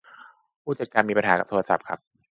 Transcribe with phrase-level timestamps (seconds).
[0.63, 1.99] ผู้จัดมีปัญหากับโทรศัพท์ครับ